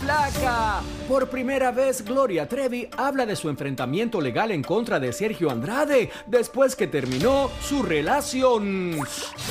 [0.00, 0.80] Flaca.
[1.08, 6.10] Por primera vez, Gloria Trevi habla de su enfrentamiento legal en contra de Sergio Andrade
[6.26, 8.98] después que terminó su relación.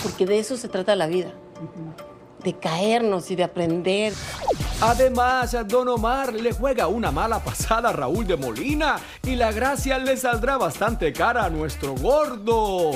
[0.04, 1.32] Porque de eso se trata la vida.
[2.44, 4.14] De caernos y de aprender.
[4.82, 9.98] Además, Don Omar le juega una mala pasada a Raúl de Molina y la gracia
[9.98, 12.92] le saldrá bastante cara a nuestro gordo.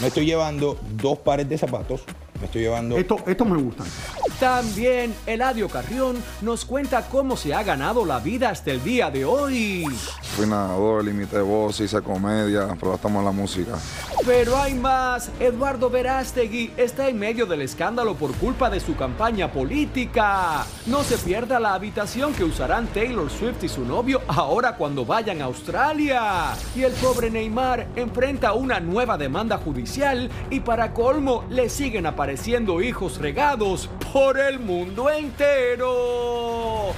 [0.00, 2.02] Me estoy llevando dos pares de zapatos.
[2.42, 2.96] Me estoy llevando.
[2.96, 3.86] Esto, esto me gustan.
[4.40, 9.24] También Eladio Carrión nos cuenta cómo se ha ganado la vida hasta el día de
[9.24, 9.84] hoy.
[10.34, 13.78] Fui nadador, limité voz, hice comedia, pero estamos en la música.
[14.26, 15.30] Pero hay más.
[15.38, 20.66] Eduardo Verástegui está en medio del escándalo por culpa de su campaña política.
[20.86, 25.42] No se pierda la habitación que usarán Taylor Swift y su novio ahora cuando vayan
[25.42, 26.54] a Australia.
[26.74, 32.31] Y el pobre Neymar enfrenta una nueva demanda judicial y para colmo le siguen apareciendo
[32.82, 36.92] hijos regados por el mundo entero.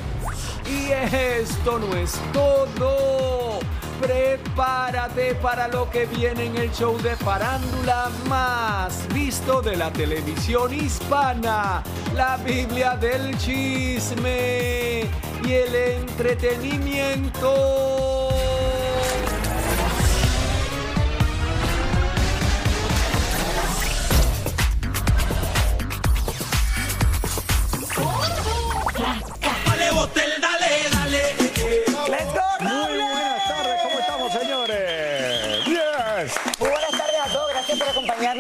[0.65, 3.59] Y esto no es todo.
[4.01, 10.73] Prepárate para lo que viene en el show de farándula más visto de la televisión
[10.73, 11.83] hispana,
[12.15, 15.01] la Biblia del chisme
[15.45, 18.14] y el entretenimiento.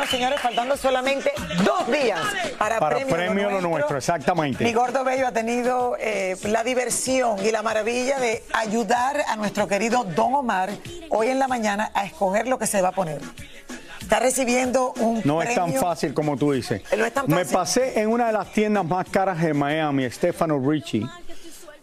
[0.06, 0.40] Señores.
[0.40, 1.32] Faltando solamente
[1.64, 2.20] dos días
[2.58, 4.62] para, Para premio, premio lo nuestro, exactamente.
[4.64, 9.66] Mi gordo bello ha tenido eh, la diversión y la maravilla de ayudar a nuestro
[9.68, 10.70] querido Don Omar
[11.10, 13.20] hoy en la mañana a escoger lo que se va a poner.
[14.00, 16.82] Está recibiendo un No es tan fácil como tú dices.
[16.96, 17.54] No es tan Me fácil.
[17.54, 21.02] pasé en una de las tiendas más caras de Miami, Stefano Ricci,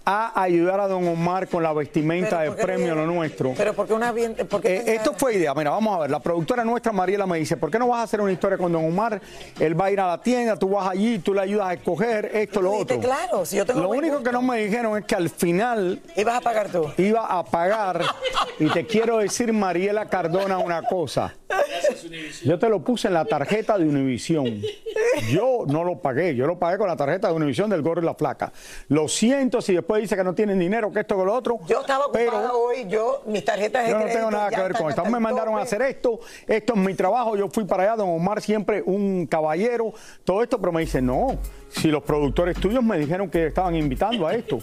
[0.05, 3.53] a ayudar a Don Omar con la vestimenta de ¿por qué premio no- lo nuestro.
[3.55, 5.53] Pero porque una bien, porque Eh, esto fue idea.
[5.53, 6.11] Mira, vamos a ver.
[6.11, 8.71] La productora nuestra, Mariela, me dice: ¿Por qué no vas a hacer una historia con
[8.71, 9.21] Don Omar?
[9.59, 12.31] Él va a ir a la tienda, tú vas allí, tú le ayudas a escoger
[12.33, 12.99] esto, lo otro.
[12.99, 16.35] claro, si yo tengo lo único que no me dijeron es que al final ibas
[16.35, 16.91] a pagar tú.
[16.97, 18.03] iba a pagar.
[18.59, 21.33] y te quiero decir, Mariela Cardona, una cosa.
[22.43, 24.61] Yo te lo puse en la tarjeta de Univisión.
[25.29, 28.05] Yo no lo pagué, yo lo pagué con la tarjeta de Univisión del Gorro y
[28.05, 28.51] la Flaca.
[28.87, 31.59] Lo siento si después dice que no tienen dinero, que esto, que lo otro.
[31.67, 34.61] Yo estaba ocupada pero hoy, yo, mis tarjetas de yo no crédito tengo nada que
[34.61, 35.05] ver con esto.
[35.05, 38.41] Me mandaron a hacer esto, esto es mi trabajo, yo fui para allá, don Omar
[38.41, 39.93] siempre un caballero,
[40.23, 41.37] todo esto, pero me dice, no,
[41.69, 44.59] si los productores tuyos me dijeron que estaban invitando a esto.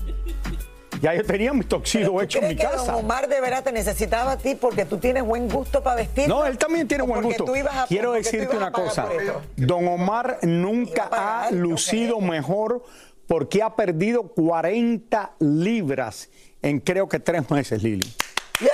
[1.00, 2.93] Ya yo tenía mi toxido hecho en mi ¿Crees que casa.
[2.93, 6.29] Don Omar de verdad te necesitaba a ti porque tú tienes buen gusto para vestir?
[6.29, 7.45] No, él también tiene ¿O buen gusto.
[7.45, 9.09] tú ibas a- Quiero tú decirte ibas a una cosa.
[9.56, 12.83] Don Omar nunca ha lucido mejor
[13.27, 16.31] porque ha perdido 40 libras
[16.62, 18.06] en creo que tres meses, Lili.
[18.61, 18.69] Yes.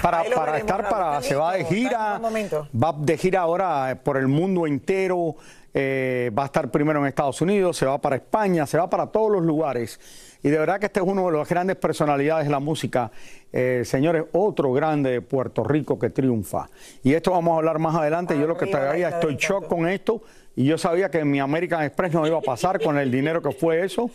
[0.00, 4.28] Para, para estar para, se va de gira, va de gira ahora eh, por el
[4.28, 5.34] mundo entero.
[5.74, 9.06] eh, va a estar primero en Estados Unidos, se va para España, se va para
[9.06, 9.98] todos los lugares.
[10.42, 13.10] Y de verdad que este es uno de las grandes personalidades de la música.
[13.52, 16.68] Eh, señores, otro grande de Puerto Rico que triunfa.
[17.02, 18.38] Y esto vamos a hablar más adelante.
[18.38, 20.22] yo lo que traía, estoy shock con esto.
[20.56, 23.52] Y yo sabía que mi American Express no iba a pasar con el dinero que
[23.52, 24.10] fue eso.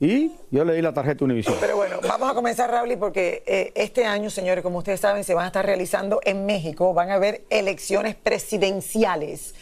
[0.00, 1.56] Y yo le di la tarjeta Univision.
[1.60, 5.34] Pero bueno, vamos a comenzar, Raúl, porque eh, este año, señores, como ustedes saben, se
[5.34, 9.54] van a estar realizando en México, van a haber elecciones presidenciales,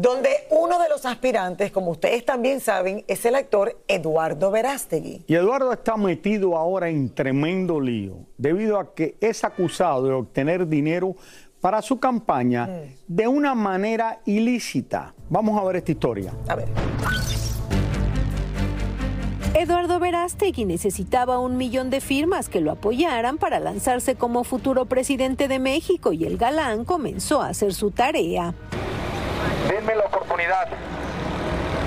[0.00, 5.24] donde uno de los aspirantes, como ustedes también saben, es el actor Eduardo Verástegui.
[5.26, 10.66] Y Eduardo está metido ahora en tremendo lío, debido a que es acusado de obtener
[10.66, 11.16] dinero
[11.60, 15.14] para su campaña de una manera ilícita.
[15.28, 16.32] Vamos a ver esta historia.
[16.48, 16.68] A ver.
[19.52, 25.48] Eduardo Verástegui necesitaba un millón de firmas que lo apoyaran para lanzarse como futuro presidente
[25.48, 28.54] de México y el galán comenzó a hacer su tarea.
[29.70, 30.66] Denme la oportunidad.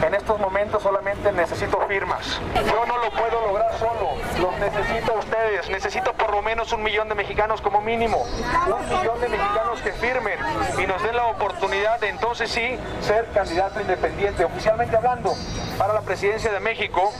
[0.07, 2.39] En estos momentos solamente necesito firmas.
[2.55, 4.11] Yo no lo puedo lograr solo.
[4.39, 5.69] Los necesito a ustedes.
[5.69, 8.23] Necesito por lo menos un millón de mexicanos como mínimo.
[8.23, 10.39] Un millón de mexicanos que firmen
[10.81, 15.35] y nos den la oportunidad de entonces sí ser candidato independiente, oficialmente hablando,
[15.77, 17.11] para la presidencia de México.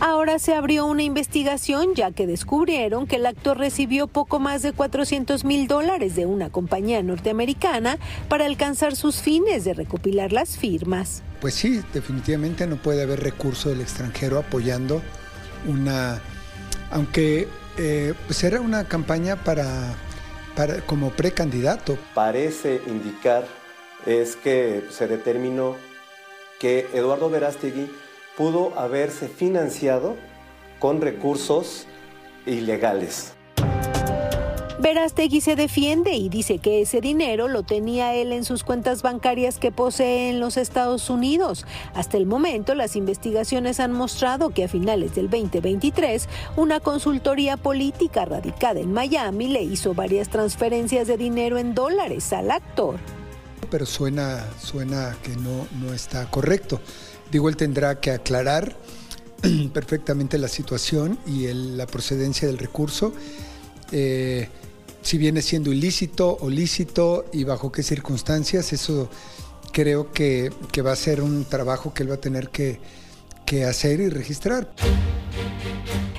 [0.00, 4.72] Ahora se abrió una investigación ya que descubrieron que el actor recibió poco más de
[4.72, 11.22] 400 mil dólares de una compañía norteamericana para alcanzar sus fines de recopilar las firmas.
[11.42, 15.02] Pues sí, definitivamente no puede haber recurso del extranjero apoyando
[15.68, 16.22] una,
[16.90, 19.94] aunque eh, pues era una campaña para,
[20.56, 21.98] para como precandidato.
[22.14, 23.44] Parece indicar
[24.06, 25.76] es que se determinó
[26.58, 27.90] que Eduardo Verástegui
[28.40, 30.16] pudo haberse financiado
[30.78, 31.86] con recursos
[32.46, 33.34] ilegales.
[34.78, 39.58] Verástegui se defiende y dice que ese dinero lo tenía él en sus cuentas bancarias
[39.58, 41.66] que posee en los Estados Unidos.
[41.92, 46.26] Hasta el momento, las investigaciones han mostrado que a finales del 2023,
[46.56, 52.50] una consultoría política radicada en Miami le hizo varias transferencias de dinero en dólares al
[52.50, 52.96] actor.
[53.70, 56.80] Pero suena, suena que no, no está correcto.
[57.30, 58.76] Digo, él tendrá que aclarar
[59.72, 63.12] perfectamente la situación y la procedencia del recurso,
[63.92, 64.48] eh,
[65.02, 69.08] si viene siendo ilícito o lícito y bajo qué circunstancias, eso
[69.72, 70.52] creo que,
[70.84, 72.80] va a ser un trabajo que él va a tener que,
[73.46, 74.70] que hacer y registrar.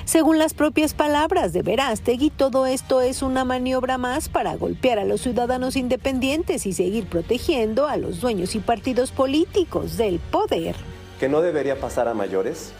[0.04, 5.04] Según las propias palabras de Verástegui, todo esto es una maniobra más para golpear a
[5.04, 10.74] los ciudadanos independientes y seguir protegiendo a los dueños y partidos políticos del poder
[11.22, 12.72] que no debería pasar a mayores.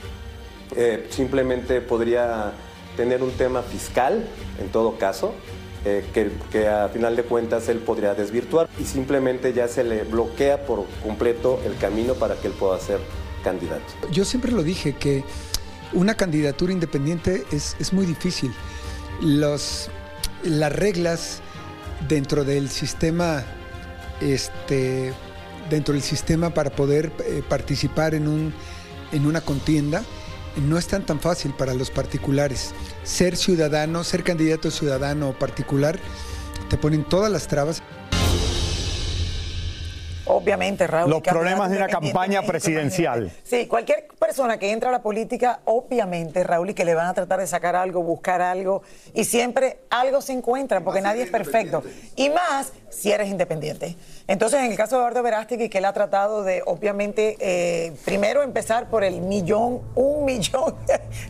[0.75, 2.51] Eh, simplemente podría
[2.97, 4.27] tener un tema fiscal,
[4.61, 5.33] en todo caso,
[5.85, 10.03] eh, que, que, a final de cuentas él podría desvirtuar y simplemente ya se le
[10.03, 12.99] bloquea por completo el camino para que él pueda ser
[13.45, 13.85] candidato.
[14.11, 15.23] Yo siempre lo dije que
[15.93, 18.53] una candidatura independiente es, es muy difícil.
[19.21, 19.89] Los,
[20.43, 21.43] las reglas
[22.09, 23.45] dentro del sistema
[24.21, 25.13] este,
[25.71, 28.55] dentro del sistema para poder eh, participar en, un,
[29.13, 30.03] en una contienda
[30.57, 32.75] no es tan tan fácil para los particulares.
[33.05, 35.99] Ser ciudadano, ser candidato ciudadano o particular,
[36.69, 37.83] te ponen todas las trabas.
[40.27, 41.11] Obviamente, Raúl.
[41.11, 43.31] Los problemas de una campaña presidencial.
[43.43, 47.15] Sí, cualquier persona que entra a la política, obviamente, Raúl, y que le van a
[47.15, 48.83] tratar de sacar algo, buscar algo,
[49.15, 51.83] y siempre algo se encuentra, porque nadie es perfecto.
[52.15, 53.97] Y más si eres independiente.
[54.29, 58.43] Entonces, en el caso de Eduardo Verástegui, que él ha tratado de, obviamente, eh, primero
[58.43, 60.75] empezar por el millón, un millón.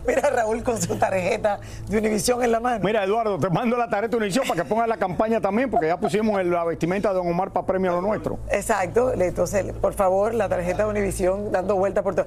[0.07, 2.85] Mira, Raúl con su tarjeta de Univisión en la mano.
[2.85, 5.87] Mira, Eduardo, te mando la tarjeta de Univisión para que pongas la campaña también, porque
[5.87, 8.38] ya pusimos la vestimenta de Don Omar para premio a lo nuestro.
[8.50, 8.82] Exacto.
[8.83, 12.27] Entonces, por favor, la tarjeta de Univisión dando vuelta por todo.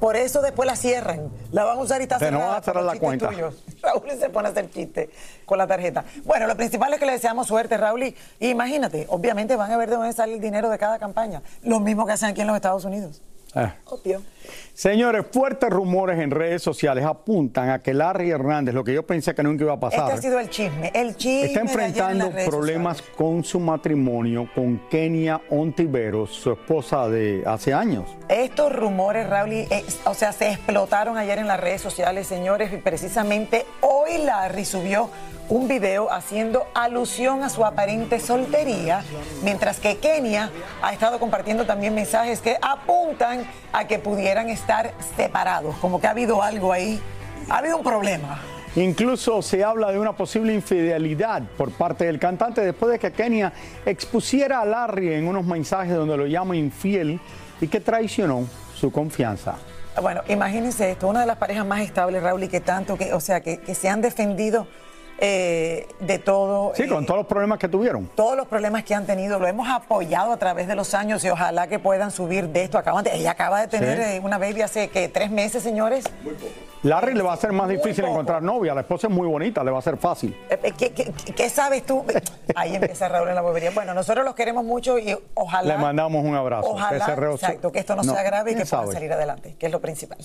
[0.00, 1.30] por, eso después la cierran.
[1.52, 2.44] La van a usar y está cerrada.
[2.44, 3.30] no va a cerrar la cuenta.
[3.82, 5.10] Raúl se pone a hacer chiste
[5.44, 6.04] con la tarjeta.
[6.24, 8.04] Bueno, lo principal es que le deseamos suerte, Raúl.
[8.04, 11.42] Y, imagínate, obviamente van a ver de dónde sale el dinero de cada campaña.
[11.62, 13.22] Lo mismo que hacen aquí en los Estados Unidos.
[13.54, 13.74] Ah.
[14.74, 19.34] Señores, fuertes rumores en redes sociales apuntan a que Larry Hernández, lo que yo pensé
[19.34, 20.00] que nunca iba a pasar.
[20.00, 21.46] Este ha sido el chisme, el chisme.
[21.46, 28.04] Está enfrentando problemas con su matrimonio con Kenia Ontiveros, su esposa de hace años.
[28.28, 32.76] Estos rumores, Raúl, eh, o sea, se explotaron ayer en las redes sociales, señores, y
[32.76, 35.10] precisamente hoy Larry subió
[35.48, 39.04] un video haciendo alusión a su aparente soltería,
[39.42, 40.50] mientras que Kenia
[40.82, 43.98] ha estado compartiendo también mensajes que apuntan a que
[44.36, 47.00] pudieran estar separados, como que ha habido algo ahí,
[47.48, 48.38] ha habido un problema.
[48.74, 53.50] Incluso se habla de una posible infidelidad por parte del cantante después de que Kenia
[53.86, 57.18] expusiera a Larry en unos mensajes donde lo llama infiel
[57.62, 59.54] y que traicionó su confianza.
[60.02, 63.20] Bueno, imagínense esto, una de las parejas más estables, Raúl, y que tanto, que, o
[63.20, 64.66] sea, que, que se han defendido
[65.18, 66.72] eh, de todo.
[66.74, 68.06] Sí, con eh, todos los problemas que tuvieron.
[68.14, 71.30] todos los problemas que han tenido, lo hemos apoyado a través de los años y
[71.30, 72.78] ojalá que puedan subir de esto.
[72.78, 74.16] Acaban de- ella acaba de tener Sí.
[74.16, 76.04] eh, una baby hace que tres meses, señores.
[76.82, 78.12] Larry le va a ser más Muy difícil poco.
[78.14, 80.36] encontrar novia, la esposa es muy bonita, le va a ser fácil.
[80.78, 82.04] ¿Qué, qué- qué sabes tú?
[82.54, 83.70] Ahí empieza Raúl en la bobería.
[83.70, 85.74] Bueno, nosotros los queremos mucho y ojalá.
[85.76, 86.68] Le mandamos un abrazo.
[86.70, 88.92] Ojalá, que se exacto, que esto no, No, sea grave y que puedan sabe.
[88.92, 90.18] salir adelante, que es lo principal.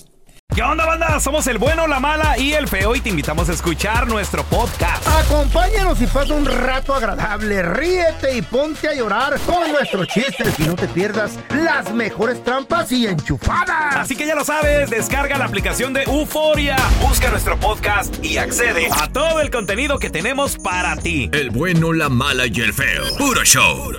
[0.54, 1.18] ¿Qué onda, banda?
[1.18, 5.06] Somos el bueno, la mala y el feo y te invitamos a escuchar nuestro podcast.
[5.08, 7.62] Acompáñanos y pasa un rato agradable.
[7.62, 12.92] Ríete y ponte a llorar con nuestros chistes y no te pierdas las mejores trampas
[12.92, 13.96] y enchufadas.
[13.96, 18.88] Así que ya lo sabes, descarga la aplicación de Euforia, busca nuestro podcast y accede
[19.00, 21.30] a todo el contenido que tenemos para ti.
[21.32, 23.04] El bueno, la mala y el feo.
[23.16, 23.92] Puro show.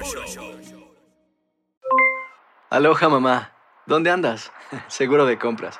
[2.69, 3.53] Aloha mamá,
[3.87, 4.51] ¿dónde andas?
[4.87, 5.79] Seguro de compras.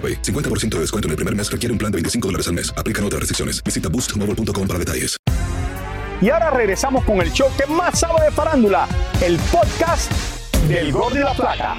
[0.00, 0.22] AroPay.
[0.22, 2.72] 50% de descuento en el primer mes requiere un plan de 25 dólares al mes.
[2.76, 3.62] Aplican otras restricciones.
[3.62, 5.16] Visita boostmobile.com para detalles.
[6.20, 8.86] Y ahora regresamos con el show que más sabe de farándula,
[9.22, 10.12] el podcast
[10.68, 11.76] del Gol de la Plata.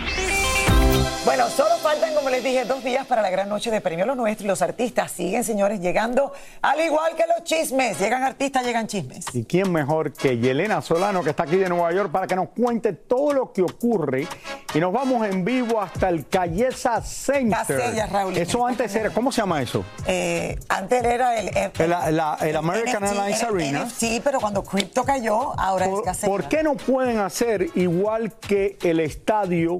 [1.23, 4.15] Bueno, solo faltan, como les dije, dos días para la gran noche de Premio Lo
[4.15, 7.99] Nuestro y los artistas siguen, señores, llegando al igual que los chismes.
[7.99, 9.25] Llegan artistas, llegan chismes.
[9.33, 12.49] ¿Y quién mejor que Yelena Solano, que está aquí de Nueva York, para que nos
[12.49, 14.27] cuente todo lo que ocurre?
[14.73, 17.51] Y nos vamos en vivo hasta el Calleza Center.
[17.67, 18.35] Casellas, Raúl.
[18.35, 19.85] Eso antes era, ¿cómo se llama eso?
[20.07, 23.85] Eh, antes era el, el, El, la- el American Airlines Arena.
[23.85, 26.31] NFT, pero cuando Crypto cayó, ahora es ¿Por, Casella.
[26.31, 29.79] por qué no pueden hacer igual que el estadio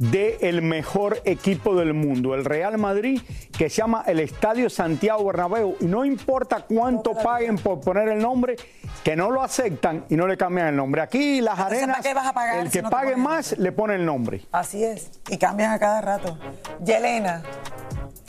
[0.00, 3.20] del mejor equipo del mundo, el Real Madrid,
[3.56, 5.76] que se llama el Estadio Santiago Bernabéu?
[5.80, 8.56] Y no importa cuánto paguen por poner el nombre,
[9.04, 11.02] que no lo aceptan y no le cambian el nombre.
[11.02, 13.58] Aquí las Entonces, arenas, ¿para qué vas a pagar el si que no pague más
[13.58, 14.40] le pone el nombre.
[14.52, 15.10] Así es.
[15.28, 16.38] Y cambian a cada rato.
[16.82, 17.42] Yelena,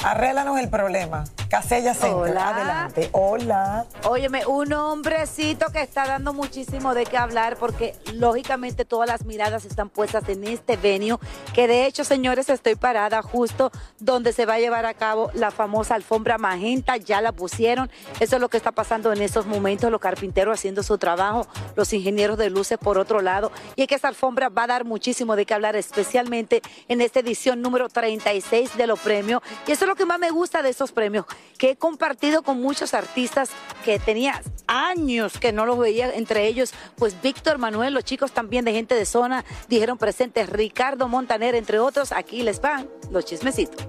[0.03, 1.24] arréglanos el problema.
[1.50, 2.50] Casella Center, Hola.
[2.50, 3.10] adelante.
[3.12, 3.86] Hola.
[4.05, 9.65] Óyeme, un hombrecito que está dando muchísimo de qué hablar porque lógicamente todas las miradas
[9.65, 11.17] están puestas en este venue,
[11.53, 15.51] que de hecho, señores, estoy parada justo donde se va a llevar a cabo la
[15.51, 17.91] famosa alfombra magenta, ya la pusieron.
[18.22, 21.91] Eso es lo que está pasando en estos momentos, los carpinteros haciendo su trabajo, los
[21.91, 23.51] ingenieros de luces por otro lado.
[23.75, 27.20] Y es que esta alfombra va a dar muchísimo de qué hablar, especialmente en esta
[27.20, 29.41] edición número 36 de los premios.
[29.67, 31.25] Y eso es lo que más me gusta de estos premios,
[31.57, 33.50] que he compartido con muchos artistas
[33.83, 38.63] que tenía años que no los veía, entre ellos, pues Víctor Manuel, los chicos también
[38.63, 43.86] de gente de zona, dijeron presentes Ricardo Montaner, entre otros, aquí les van los chismecitos.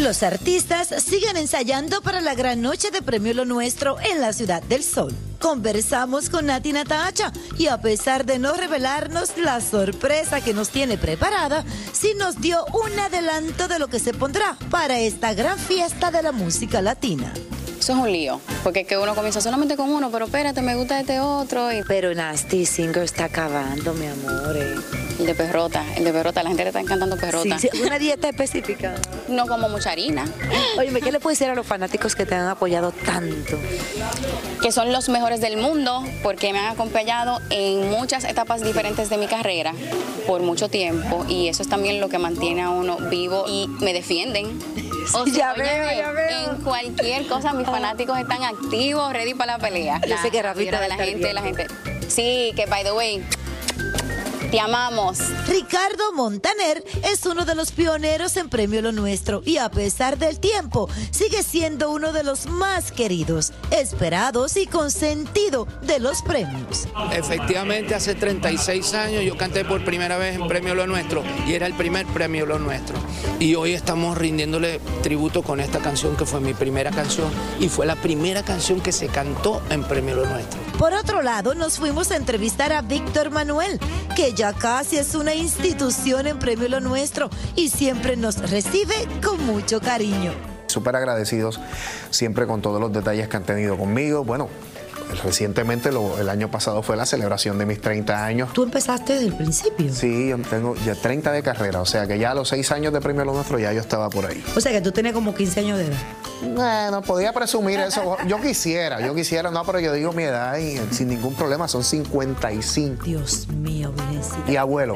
[0.00, 4.64] Los artistas siguen ensayando para la gran noche de Premio Lo Nuestro en la Ciudad
[4.64, 5.14] del Sol.
[5.38, 10.98] Conversamos con Nati Natacha y a pesar de no revelarnos la sorpresa que nos tiene
[10.98, 16.10] preparada, sí nos dio un adelanto de lo que se pondrá para esta gran fiesta
[16.10, 17.32] de la música latina.
[17.78, 20.74] Eso es un lío, porque es que uno comienza solamente con uno, pero espérate, me
[20.74, 21.72] gusta este otro.
[21.72, 21.82] Y...
[21.84, 24.56] Pero Nasty Singer está acabando, mi amor.
[24.56, 24.74] eh.
[25.20, 27.58] El de perrota, el de perrota, la gente le está encantando perrota.
[27.58, 28.94] Sí, sí, una dieta específica.
[29.28, 30.24] No como mucha harina.
[30.78, 33.58] Oye, ¿qué le puedes decir a los fanáticos que te han apoyado tanto?
[34.62, 39.18] Que son los mejores del mundo, porque me han acompañado en muchas etapas diferentes de
[39.18, 39.74] mi carrera
[40.26, 43.92] por mucho tiempo, y eso es también lo que mantiene a uno vivo y me
[43.92, 44.58] defienden.
[45.14, 46.52] O ya óyeme, veo, ya veo.
[46.52, 50.00] En cualquier cosa, mis fanáticos están activos, ready para la pelea.
[50.06, 51.66] Yo sé que Rafita de la gente, la gente.
[52.08, 53.24] Sí, que by the way,
[54.50, 55.18] te amamos.
[55.46, 60.40] Ricardo Montaner es uno de los pioneros en Premio Lo Nuestro y a pesar del
[60.40, 66.88] tiempo sigue siendo uno de los más queridos, esperados y consentido de los premios.
[67.12, 71.66] Efectivamente, hace 36 años yo canté por primera vez en Premio Lo Nuestro y era
[71.66, 72.96] el primer Premio Lo Nuestro.
[73.38, 77.86] Y hoy estamos rindiéndole tributo con esta canción que fue mi primera canción y fue
[77.86, 80.58] la primera canción que se cantó en Premio Lo Nuestro.
[80.78, 83.80] Por otro lado, nos fuimos a entrevistar a Víctor Manuel,
[84.14, 89.44] que ya casi es una institución en Premio Lo Nuestro y siempre nos recibe con
[89.44, 90.30] mucho cariño.
[90.68, 91.58] Súper agradecidos
[92.10, 94.22] siempre con todos los detalles que han tenido conmigo.
[94.22, 94.48] Bueno,
[95.24, 98.52] recientemente, lo- el año pasado fue la celebración de mis 30 años.
[98.52, 99.92] ¿Tú empezaste desde el principio?
[99.92, 102.92] Sí, yo tengo ya 30 de carrera, o sea que ya a los 6 años
[102.92, 104.42] de Premio Lo Nuestro ya yo estaba por ahí.
[104.56, 105.98] O sea que tú tenías como 15 años de edad.
[106.42, 108.16] Bueno, podía presumir eso.
[108.28, 111.82] Yo quisiera, yo quisiera, no, pero yo digo mi edad y sin ningún problema, son
[111.82, 113.04] 55.
[113.04, 114.50] Dios mío, Virgencita.
[114.52, 114.94] Y abuelo.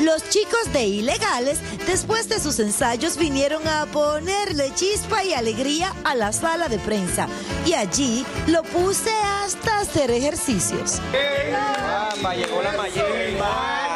[0.00, 6.14] Los chicos de Ilegales, después de sus ensayos, vinieron a ponerle chispa y alegría a
[6.14, 7.28] la sala de prensa.
[7.64, 11.00] Y allí lo puse hasta hacer ejercicios.
[12.62, 13.91] la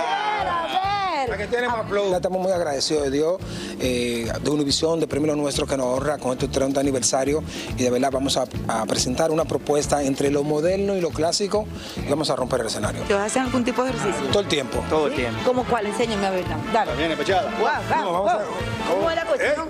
[1.38, 3.36] Estamos muy agradecidos de Dios,
[3.80, 7.42] eh, de Univisión, de Premio Lo Nuestro que nos honra con este 30 aniversario
[7.76, 11.66] y de verdad vamos a, a presentar una propuesta entre lo moderno y lo clásico
[11.96, 13.02] y vamos a romper el escenario.
[13.02, 14.26] ¿Te hacen algún tipo de ejercicio?
[14.30, 14.82] Todo el tiempo.
[14.88, 15.40] Todo el tiempo.
[15.44, 15.86] ¿Cómo cuál?
[15.86, 16.44] Enséñame a ver.
[16.72, 16.96] Dale.
[16.96, 17.52] Viene, pechada.
[18.88, 19.68] ¿Cómo es la cuestión?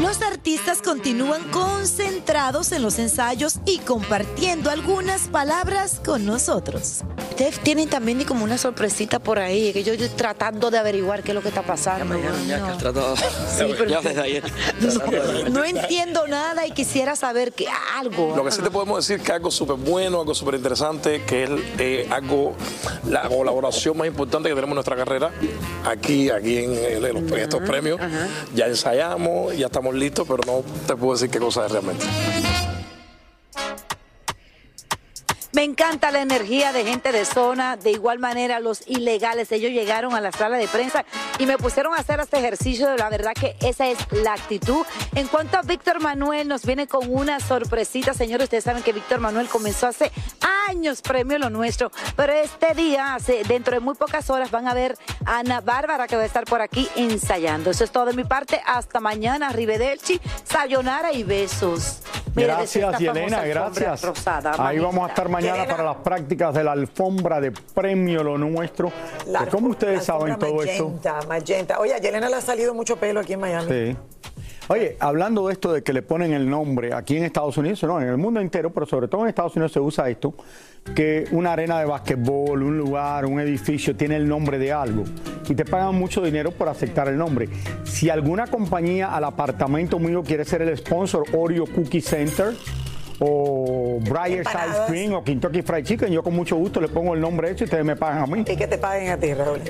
[0.00, 7.02] Los artistas continúan concentrados en los ensayos y compartiendo algunas palabras con nosotros.
[7.30, 10.99] Ustedes tienen también ni como una sorpresita por ahí, que yo estoy tratando de averiguar
[11.22, 12.16] qué es lo que está pasando.
[13.58, 14.42] Sí, pero- ya desde ayer.
[15.50, 17.66] No entiendo nada y quisiera saber que
[17.96, 18.34] algo.
[18.36, 21.50] Lo que sí te podemos decir que algo súper bueno, algo súper interesante, que es
[21.78, 22.54] eh, algo,
[23.08, 25.30] la colaboración más importante que tenemos en nuestra carrera,
[25.84, 28.00] aquí, aquí en, en los- en estos premios.
[28.54, 32.04] Ya ensayamos, ya estamos listos, pero no te puedo decir qué cosa es realmente.
[35.52, 40.14] Me encanta la energía de gente de zona, de igual manera los ilegales, ellos llegaron
[40.14, 41.04] a la sala de prensa
[41.40, 44.86] y me pusieron a hacer este ejercicio, la verdad que esa es la actitud.
[45.16, 49.18] En cuanto a Víctor Manuel, nos viene con una sorpresita, señores, ustedes saben que Víctor
[49.18, 50.12] Manuel comenzó hace
[50.68, 54.74] años Premio Lo Nuestro, pero este día, hace- dentro de muy pocas horas, van a
[54.74, 57.72] ver a Ana Bárbara que va a estar por aquí ensayando.
[57.72, 61.98] Eso es todo de mi parte, hasta mañana, Arrivederci, sayonara y besos.
[62.36, 64.02] Mire, Gracias, Yelena, gracias.
[64.02, 65.66] rosada, Ahí vamos a estar mañana Yelena.
[65.66, 68.92] para las prácticas de la alfombra de premio Lo Nuestro.
[69.26, 70.88] La ¿Cómo ustedes saben todo esto?
[70.88, 71.80] magenta, magenta.
[71.80, 73.68] Oye, a Yelena le ha salido mucho pelo aquí en Miami.
[73.68, 73.96] Sí.
[74.68, 78.00] Oye, hablando de esto de que le ponen el nombre aquí en Estados Unidos, no,
[78.00, 80.32] en el mundo entero, pero sobre todo en Estados Unidos se usa esto,
[80.94, 85.02] que una arena de basquetbol, un lugar, un edificio tiene el nombre de algo
[85.48, 87.48] y te pagan mucho dinero por aceptar el nombre.
[87.82, 92.54] Si alguna compañía al apartamento mío quiere ser el sponsor Oreo Cookie Center
[93.20, 94.88] o Ice Empanadas.
[94.88, 97.66] Cream o Kentucky Fried Chicken, yo con mucho gusto le pongo el nombre eso y
[97.66, 98.44] ustedes me pagan a mí.
[98.46, 99.60] Y que te paguen a ti, Raúl.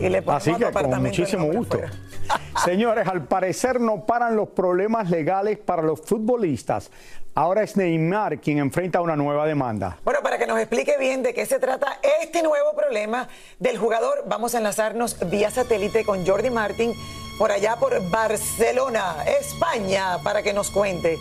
[0.00, 1.80] Y le Así que con muchísimo gusto.
[2.64, 6.90] Señores, al parecer no paran los problemas legales para los futbolistas.
[7.34, 9.98] Ahora es Neymar quien enfrenta una nueva demanda.
[10.04, 14.24] Bueno, para que nos explique bien de qué se trata este nuevo problema del jugador,
[14.26, 16.94] vamos a enlazarnos vía satélite con Jordi Martin
[17.38, 21.18] por allá por Barcelona, España, para que nos cuente.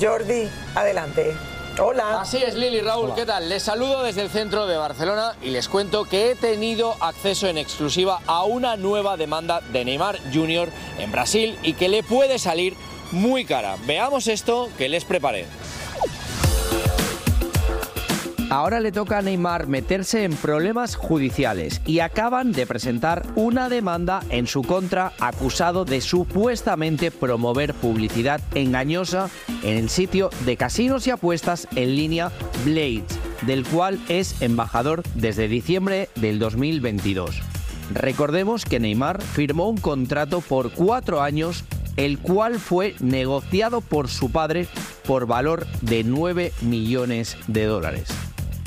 [0.00, 1.34] Jordi, adelante.
[1.78, 2.22] Hola.
[2.22, 3.48] Así es, Lili Raúl, ¿qué tal?
[3.48, 7.58] Les saludo desde el centro de Barcelona y les cuento que he tenido acceso en
[7.58, 10.70] exclusiva a una nueva demanda de Neymar Jr.
[10.98, 12.74] en Brasil y que le puede salir
[13.12, 13.76] muy cara.
[13.86, 15.46] Veamos esto que les preparé.
[18.48, 24.22] Ahora le toca a Neymar meterse en problemas judiciales y acaban de presentar una demanda
[24.30, 29.30] en su contra acusado de supuestamente promover publicidad engañosa
[29.64, 32.30] en el sitio de casinos y apuestas en línea
[32.64, 37.42] Blades, del cual es embajador desde diciembre del 2022.
[37.94, 41.64] Recordemos que Neymar firmó un contrato por cuatro años,
[41.96, 44.68] el cual fue negociado por su padre
[45.04, 48.06] por valor de 9 millones de dólares.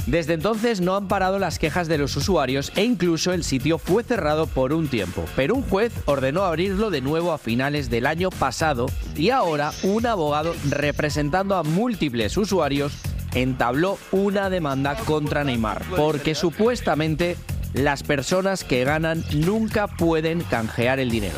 [0.10, 4.04] Desde entonces no han parado las quejas de los usuarios e incluso el sitio fue
[4.04, 8.32] cerrado por un tiempo, pero un juez ordenó abrirlo de nuevo a finales del año
[8.32, 12.98] pasado y ahora un abogado representando a múltiples usuarios
[13.36, 17.38] entabló una demanda contra Neymar porque supuestamente
[17.76, 21.38] las personas que ganan nunca pueden canjear el dinero.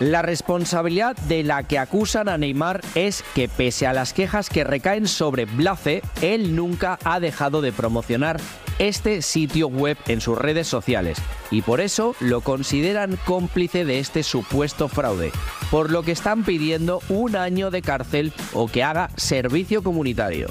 [0.00, 4.64] La responsabilidad de la que acusan a Neymar es que pese a las quejas que
[4.64, 8.40] recaen sobre Blace, él nunca ha dejado de promocionar
[8.80, 11.18] este sitio web en sus redes sociales
[11.52, 15.30] y por eso lo consideran cómplice de este supuesto fraude,
[15.70, 20.48] por lo que están pidiendo un año de cárcel o que haga servicio comunitario.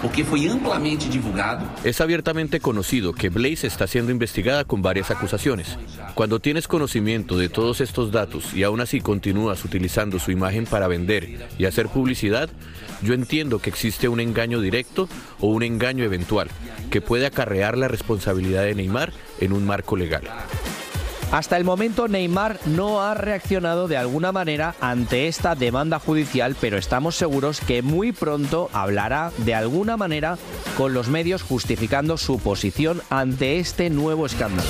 [0.00, 1.66] Porque foi amplamente divulgado.
[1.84, 5.78] Es abiertamente conocido que Blaze está siendo investigada con varias acusaciones.
[6.14, 10.88] Cuando tienes conocimiento de todos estos datos y aún así continúas utilizando su imagen para
[10.88, 12.48] vender y hacer publicidad,
[13.02, 15.08] yo entiendo que existe un engaño directo
[15.40, 16.48] o un engaño eventual
[16.90, 20.24] que puede acarrear la responsabilidad de Neymar en un marco legal.
[21.30, 26.78] Hasta el momento Neymar no ha reaccionado de alguna manera ante esta demanda judicial, pero
[26.78, 30.38] estamos seguros que muy pronto hablará de alguna manera
[30.78, 34.68] con los medios justificando su posición ante este nuevo escándalo.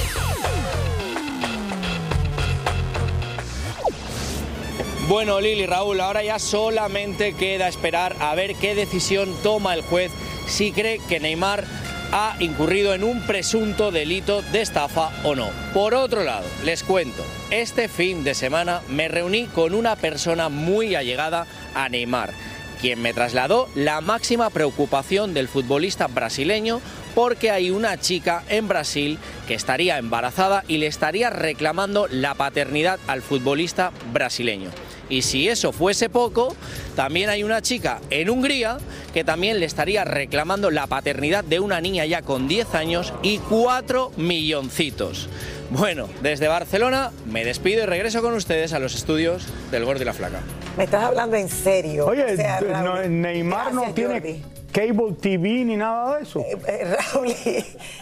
[5.09, 10.11] Bueno, Lili, Raúl, ahora ya solamente queda esperar a ver qué decisión toma el juez
[10.49, 11.65] si cree que Neymar
[12.13, 15.49] ha incurrido en un presunto delito de estafa o no.
[15.75, 20.95] Por otro lado, les cuento, este fin de semana me reuní con una persona muy
[20.95, 22.33] allegada a Neymar,
[22.81, 26.81] quien me trasladó la máxima preocupación del futbolista brasileño
[27.15, 33.01] porque hay una chica en Brasil que estaría embarazada y le estaría reclamando la paternidad
[33.07, 34.71] al futbolista brasileño.
[35.11, 36.55] Y si eso fuese poco,
[36.95, 38.79] también hay una chica en Hungría
[39.15, 43.39] que también le estaría reclamando la paternidad de una niña ya con 10 años y
[43.39, 45.29] 4 milloncitos.
[45.71, 50.05] Bueno, desde Barcelona me despido y regreso con ustedes a los estudios del Gordo y
[50.07, 50.41] la Flaca.
[50.77, 52.07] Me estás hablando en serio.
[52.07, 54.43] Oye, O sea, no, Raúl, Neymar no tiene Jordi.
[54.73, 56.41] cable TV ni nada de eso.
[56.67, 57.35] Eh, Raúl,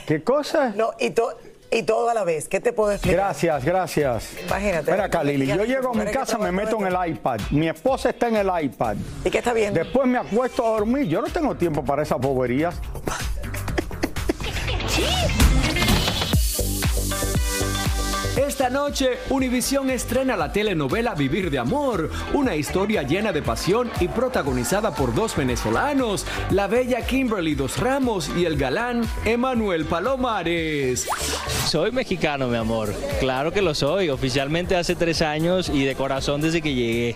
[0.06, 0.72] ¿Qué cosa?
[0.76, 1.36] no, y, to-
[1.70, 2.48] y todo a la vez.
[2.48, 3.16] ¿Qué te puedo explicar?
[3.18, 4.30] Gracias, gracias.
[4.46, 4.90] Imagínate.
[4.90, 7.40] Mira acá, Lili, yo llego a mi casa, me meto en el iPad.
[7.50, 8.96] Mi esposa está en el iPad.
[9.24, 9.78] ¿Y qué está viendo?
[9.78, 11.06] Después me acuesto a dormir.
[11.06, 12.76] Yo no tengo tiempo para esas boberías.
[18.56, 24.08] Esta noche, Univisión estrena la telenovela Vivir de Amor, una historia llena de pasión y
[24.08, 31.06] protagonizada por dos venezolanos, la bella Kimberly Dos Ramos y el galán Emanuel Palomares.
[31.66, 32.94] Soy mexicano, mi amor.
[33.20, 34.08] Claro que lo soy.
[34.08, 37.14] Oficialmente hace tres años y de corazón desde que llegué.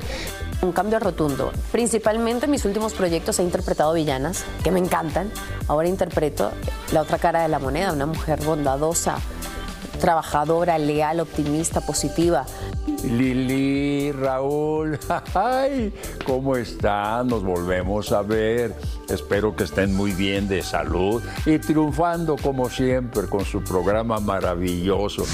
[0.61, 1.53] Un cambio rotundo.
[1.73, 5.33] Principalmente en mis últimos proyectos he interpretado villanas, que me encantan.
[5.69, 6.53] Ahora interpreto
[6.93, 9.17] la otra cara de la moneda, una mujer bondadosa,
[10.01, 12.47] trabajadora, leal, optimista, positiva.
[13.05, 14.99] Lili, Raúl,
[15.35, 15.93] ay,
[16.27, 17.29] ¿cómo están?
[17.29, 18.75] Nos volvemos a ver.
[19.09, 25.25] Espero que estén muy bien de salud y triunfando como siempre con su programa maravilloso.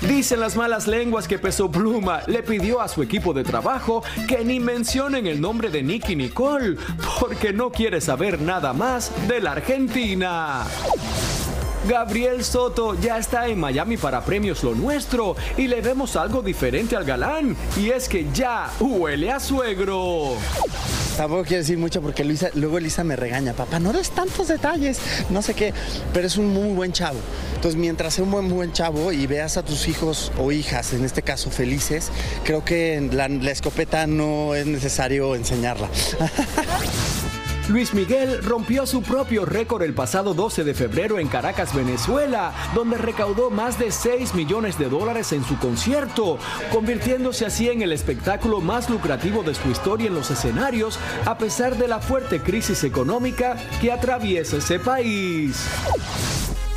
[0.00, 4.42] Dicen las malas lenguas que Peso Pluma le pidió a su equipo de trabajo que
[4.44, 6.76] ni mencionen el nombre de Nicky Nicole,
[7.20, 10.64] porque no quiere saber nada más de la Argentina.
[11.88, 16.96] Gabriel Soto ya está en Miami para premios Lo Nuestro y le vemos algo diferente
[16.96, 20.34] al galán, y es que ya huele a suegro.
[21.16, 25.00] Tampoco quiero decir mucho porque Luisa, luego Elisa me regaña, papá, no des tantos detalles,
[25.30, 25.74] no sé qué,
[26.12, 27.18] pero es un muy buen chavo.
[27.56, 31.04] Entonces, mientras sea un buen, buen chavo y veas a tus hijos o hijas, en
[31.04, 32.10] este caso felices,
[32.44, 35.88] creo que la, la escopeta no es necesario enseñarla.
[37.70, 42.98] Luis Miguel rompió su propio récord el pasado 12 de febrero en Caracas, Venezuela, donde
[42.98, 46.38] recaudó más de 6 millones de dólares en su concierto,
[46.72, 51.76] convirtiéndose así en el espectáculo más lucrativo de su historia en los escenarios, a pesar
[51.76, 55.64] de la fuerte crisis económica que atraviesa ese país.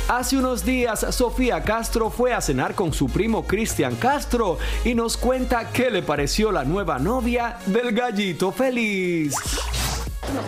[0.08, 5.16] Hace unos días, Sofía Castro fue a cenar con su primo Cristian Castro y nos
[5.16, 9.34] cuenta qué le pareció la nueva novia del gallito feliz.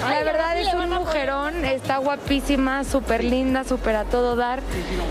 [0.08, 4.60] La verdad es un mujerón, está guapísima, súper linda, súper a todo dar.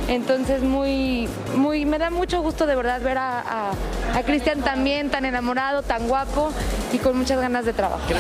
[0.08, 3.71] Entonces muy, muy, me da mucho gusto de verdad ver a, a,
[4.15, 6.51] a Cristian también tan enamorado, tan guapo
[6.93, 8.15] y con muchas ganas de trabajar.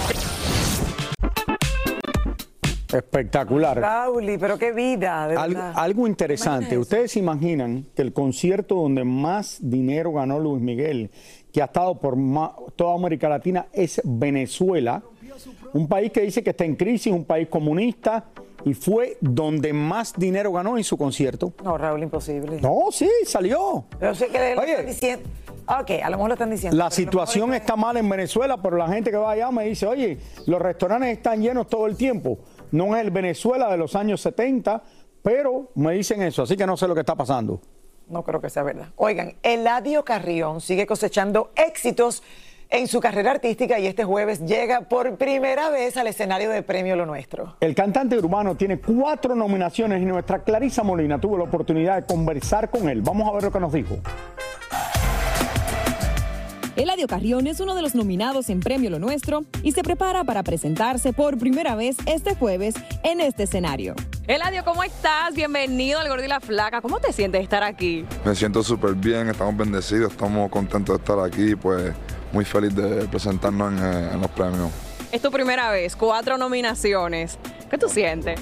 [2.93, 3.77] Espectacular.
[3.79, 5.73] Rauli, pero qué vida, de Algo, verdad.
[5.75, 6.77] algo interesante.
[6.77, 11.11] Ustedes se imaginan que el concierto donde más dinero ganó Luis Miguel,
[11.51, 12.15] que ha estado por
[12.75, 15.01] toda América Latina, es Venezuela.
[15.73, 18.25] Un país que dice que está en crisis, un país comunista,
[18.65, 21.53] y fue donde más dinero ganó en su concierto.
[21.63, 22.59] No, Raúl, imposible.
[22.61, 23.85] No, sí, salió.
[24.01, 25.29] Yo sé que lo están diciendo.
[25.67, 26.77] Ok, a lo mejor lo están diciendo.
[26.77, 29.87] La pero situación está mal en Venezuela, pero la gente que va allá me dice,
[29.87, 32.39] oye, los restaurantes están llenos todo el tiempo.
[32.71, 34.83] No es el Venezuela de los años 70,
[35.21, 37.61] pero me dicen eso, así que no sé lo que está pasando.
[38.07, 38.89] No creo que sea verdad.
[38.95, 42.21] Oigan, Eladio Carrión sigue cosechando éxitos
[42.69, 46.95] en su carrera artística y este jueves llega por primera vez al escenario de Premio
[46.95, 47.57] Lo Nuestro.
[47.59, 52.69] El cantante urbano tiene cuatro nominaciones y nuestra Clarisa Molina tuvo la oportunidad de conversar
[52.69, 53.01] con él.
[53.01, 53.97] Vamos a ver lo que nos dijo.
[56.75, 60.43] Eladio Carrión es uno de los nominados en Premio Lo Nuestro y se prepara para
[60.43, 63.95] presentarse por primera vez este jueves en este escenario.
[64.27, 65.33] Eladio, ¿cómo estás?
[65.33, 66.81] Bienvenido al Gordo y la Flaca.
[66.81, 68.05] ¿Cómo te sientes de estar aquí?
[68.25, 71.93] Me siento súper bien, estamos bendecidos, estamos contentos de estar aquí, pues
[72.35, 74.69] muy feliz de presentarnos en, eh, en los premios.
[75.09, 77.39] Es tu primera vez, cuatro nominaciones.
[77.69, 78.37] ¿Qué tú sientes?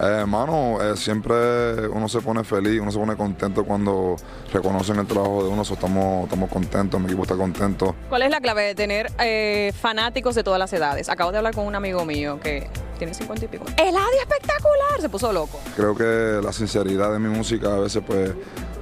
[0.00, 4.14] Eh, hermano, eh, siempre uno se pone feliz, uno se pone contento cuando
[4.52, 7.96] reconocen el trabajo de uno, so estamos, estamos contentos, mi equipo está contento.
[8.08, 11.08] ¿Cuál es la clave de tener eh, fanáticos de todas las edades?
[11.08, 12.68] Acabo de hablar con un amigo mío que
[13.02, 13.64] tiene cincuenta y pico.
[13.76, 15.00] ¡Eladio espectacular!
[15.00, 15.58] Se puso loco.
[15.74, 18.30] Creo que la sinceridad de mi música a veces pues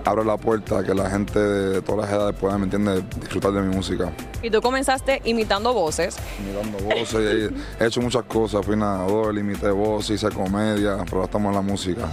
[0.04, 3.52] abre la puerta a que la gente de todas las edades pueda, ¿me entiendes?, disfrutar
[3.52, 4.12] de mi música.
[4.42, 6.18] Y tú comenzaste imitando voces.
[6.46, 11.48] Mirando voces, he hecho muchas cosas, fui nadador, imité voces, hice comedia, pero ahora estamos
[11.48, 12.08] en la música.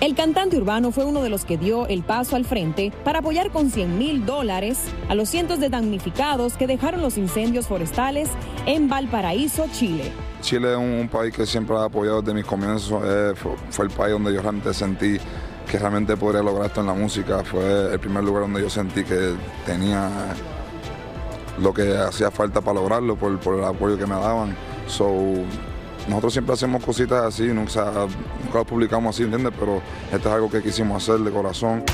[0.00, 3.50] El cantante urbano fue uno de los que dio el paso al frente para apoyar
[3.50, 4.78] con 100 mil dólares
[5.10, 8.30] a los cientos de damnificados que dejaron los incendios forestales
[8.64, 10.10] en Valparaíso, Chile.
[10.42, 13.32] Chile es un, país que siempre ha apoyado desde mis comienzos, eh,
[13.70, 15.16] fue, el país donde yo realmente sentí
[15.70, 19.04] que realmente podría lograr esto en la música, fue el primer lugar donde yo sentí
[19.04, 20.10] que tenía
[21.58, 24.54] lo que hacía falta para lograrlo por, el apoyo que me daban.
[24.88, 25.08] So,
[26.08, 28.08] nosotros siempre hacemos cositas así, nunca, o
[28.44, 29.52] nunca lo publicamos así, ¿entiendes?
[29.58, 29.80] Pero
[30.12, 31.84] esto es algo que quisimos hacer de corazón.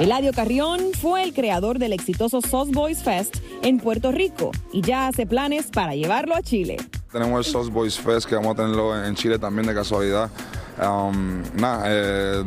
[0.00, 5.08] Eladio Carrión fue el creador del exitoso Sauce Boys Fest en Puerto Rico y ya
[5.08, 6.78] hace planes para llevarlo a Chile.
[7.10, 10.30] Tenemos el Sauce Boys Fest que vamos a tenerlo en Chile también de casualidad.
[10.78, 12.44] Um, nada, eh,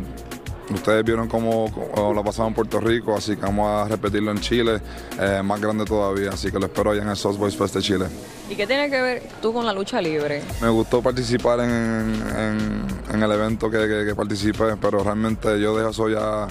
[0.74, 4.40] ustedes vieron cómo, cómo lo pasamos en Puerto Rico, así que vamos a repetirlo en
[4.40, 4.82] Chile,
[5.20, 7.82] eh, más grande todavía, así que lo espero allá en el Sauce Boys Fest de
[7.82, 8.06] Chile.
[8.50, 10.42] ¿Y qué tiene que ver tú con la lucha libre?
[10.62, 11.70] Me gustó participar en,
[12.38, 12.82] en-
[13.14, 16.48] en el evento que, que- que participé, pero realmente yo dejo eso ya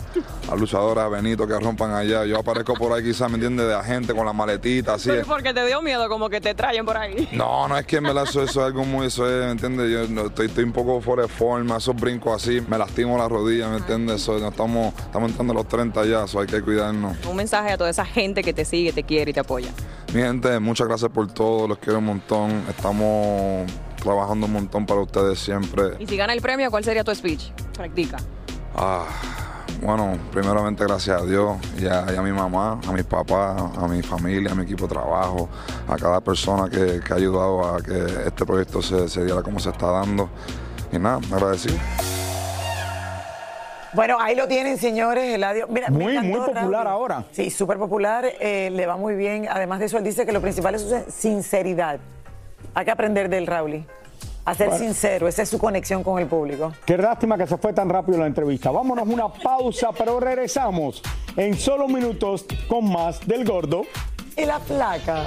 [0.50, 2.24] a luchadores, a Benito, que rompan allá.
[2.24, 3.66] Yo aparezco por ahí quizás, ¿me entiendes?
[3.66, 5.11] De agente con la maletita, así.
[5.11, 7.28] Pero porque te dio miedo como que te traen por ahí.
[7.33, 9.90] No, no es que en verdad eso, eso es algo muy, eso es, ¿me entiendes?
[9.90, 13.28] Yo no- estoy, estoy un poco fuera de forma, esos brincos así, me lastimo la
[13.28, 14.09] rodilla, ¿me entiendes?
[14.18, 17.16] So, estamos, estamos entrando a los 30 ya, hay que cuidarnos.
[17.26, 19.70] Un mensaje a toda esa gente que te sigue, te quiere y te apoya.
[20.12, 23.70] Mi gente, muchas gracias por todo, los quiero un montón, estamos
[24.02, 25.96] trabajando un montón para ustedes siempre.
[25.98, 27.50] Y si gana el premio, ¿cuál sería tu speech?
[27.74, 28.18] Practica.
[28.74, 29.04] Ah,
[29.82, 33.88] bueno, primeramente gracias a Dios y a, y a mi mamá, a mis papás, a
[33.88, 35.48] mi familia, a mi equipo de trabajo,
[35.88, 39.58] a cada persona que, que ha ayudado a que este proyecto se, se diera como
[39.60, 40.28] se está dando.
[40.92, 41.76] Y nada, agradecido.
[43.92, 45.35] Bueno, ahí lo tienen, señores.
[45.35, 45.66] Eladio.
[45.68, 46.87] Mira, Muy, encantó, muy popular Raúl.
[46.87, 47.24] ahora.
[47.33, 48.24] Sí, súper popular.
[48.40, 49.48] eh, le va muy bien.
[49.50, 51.98] Además de eso, él dice que lo principal es su sinceridad.
[52.74, 53.85] Hay que aprender del Raúl.
[54.44, 54.85] A ser Bueno.
[54.85, 55.29] sincero.
[55.29, 56.72] Esa es su conexión con el público.
[56.87, 58.70] Qué lástima que se fue tan rápido la entrevista.
[58.70, 61.03] Vámonos una pausa, pero regresamos
[61.37, 63.83] en solo minutos con más del gordo.
[64.37, 65.26] Y la placa.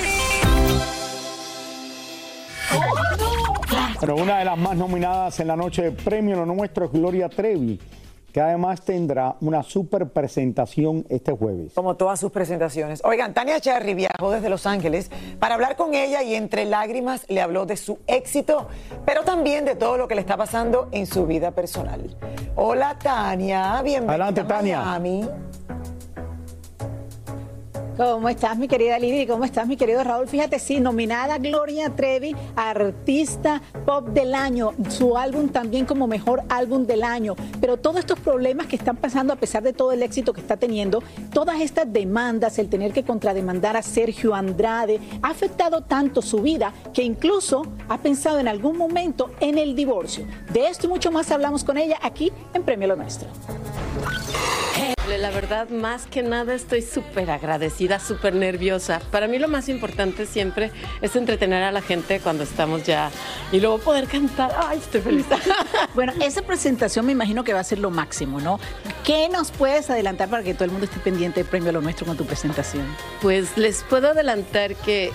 [4.01, 7.29] Pero una de las más nominadas en la noche de premio lo nuestro es Gloria
[7.29, 7.79] Trevi,
[8.33, 11.73] que además tendrá una super presentación este jueves.
[11.75, 13.01] Como todas sus presentaciones.
[13.03, 17.41] Oigan, Tania Cherry viajó desde Los Ángeles para hablar con ella y entre lágrimas le
[17.41, 18.69] habló de su éxito,
[19.05, 22.17] pero también de todo lo que le está pasando en su vida personal.
[22.55, 24.13] Hola Tania, bienvenida.
[24.13, 24.81] Adelante, Tania.
[24.81, 25.29] A Miami.
[27.97, 29.27] ¿Cómo estás, mi querida Lidia?
[29.27, 30.27] ¿Cómo estás, mi querido Raúl?
[30.27, 36.85] Fíjate, sí, nominada Gloria Trevi, artista pop del año, su álbum también como mejor álbum
[36.85, 37.35] del año.
[37.59, 40.55] Pero todos estos problemas que están pasando, a pesar de todo el éxito que está
[40.55, 46.41] teniendo, todas estas demandas, el tener que contrademandar a Sergio Andrade, ha afectado tanto su
[46.41, 50.25] vida que incluso ha pensado en algún momento en el divorcio.
[50.53, 53.27] De esto y mucho más hablamos con ella aquí en Premio Lo Nuestro.
[55.09, 59.01] La verdad, más que nada estoy súper agradecida, súper nerviosa.
[59.11, 63.11] Para mí lo más importante siempre es entretener a la gente cuando estamos ya
[63.51, 64.51] y luego poder cantar.
[64.57, 65.25] Ay, estoy feliz.
[65.93, 68.59] Bueno, esa presentación me imagino que va a ser lo máximo, ¿no?
[69.03, 72.05] ¿Qué nos puedes adelantar para que todo el mundo esté pendiente de Premio Lo Nuestro
[72.05, 72.85] con tu presentación?
[73.21, 75.11] Pues les puedo adelantar que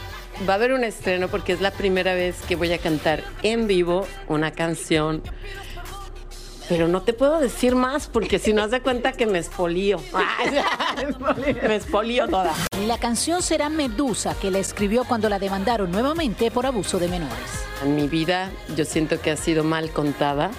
[0.47, 3.67] va a haber un estreno porque es la primera vez que voy a cantar en
[3.67, 5.23] vivo una canción.
[6.69, 10.01] Pero no te puedo decir más porque si no has de cuenta que me espolio.
[11.67, 12.53] me espolio toda.
[12.87, 17.37] La canción será Medusa, que la escribió cuando la demandaron nuevamente por abuso de menores.
[17.85, 20.51] En mi vida yo siento que ha sido mal contada,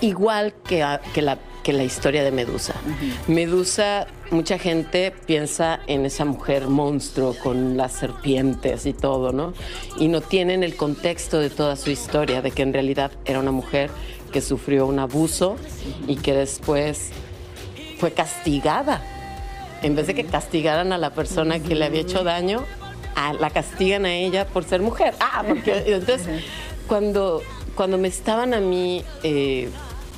[0.00, 2.74] igual que, a- que la, que la historia de Medusa.
[3.26, 9.54] Medusa, mucha gente piensa en esa mujer monstruo con las serpientes y todo, ¿no?
[9.98, 13.52] Y no tienen el contexto de toda su historia, de que en realidad era una
[13.52, 13.90] mujer
[14.32, 15.56] que sufrió un abuso
[16.06, 17.10] y que después
[17.98, 19.02] fue castigada.
[19.82, 22.64] En vez de que castigaran a la persona que le había hecho daño,
[23.14, 25.14] a- la castigan a ella por ser mujer.
[25.20, 26.26] Ah, porque entonces
[26.86, 27.42] cuando,
[27.74, 29.68] cuando me estaban a mí eh,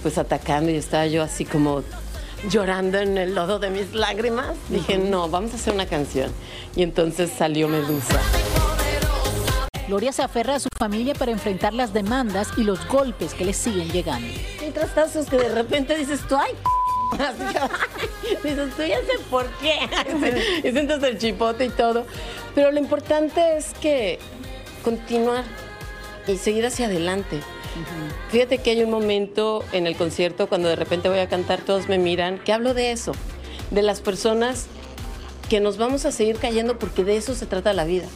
[0.03, 1.83] pues atacando y estaba yo así como
[2.49, 6.31] llorando en el lodo de mis lágrimas, dije, no, vamos a hacer una canción.
[6.75, 8.19] Y entonces salió Medusa.
[9.91, 13.53] Gloria se aferra a su familia para enfrentar las demandas y los golpes que le
[13.53, 14.33] siguen llegando.
[14.61, 16.53] Hay trastazos que de repente dices tú, ay,
[18.45, 19.81] dices tú ya sé por qué.
[20.69, 22.07] y sientes el chipote y todo.
[22.55, 24.21] Pero lo importante es que
[24.85, 25.43] continuar
[26.29, 27.41] y seguir hacia adelante.
[28.29, 31.89] Fíjate que hay un momento en el concierto cuando de repente voy a cantar, todos
[31.89, 33.11] me miran, que hablo de eso,
[33.73, 34.67] de las personas
[35.49, 38.07] que nos vamos a seguir cayendo porque de eso se trata la vida.